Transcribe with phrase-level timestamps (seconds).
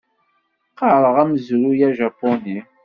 [0.69, 2.57] Qqareɣ amezruy ajapuni.